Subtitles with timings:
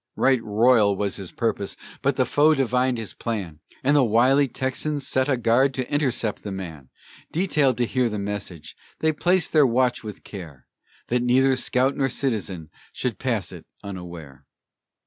[0.15, 5.07] Right royal was his purpose, but the foe divined his plan, And the wily Texans
[5.07, 6.89] set a guard to intercept the man
[7.31, 10.65] Detailed to bear the message; they placed their watch with care
[11.09, 14.47] That neither scout nor citizen should pass it unaware.